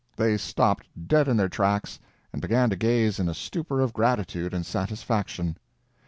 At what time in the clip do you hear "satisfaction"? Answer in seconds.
4.65-5.57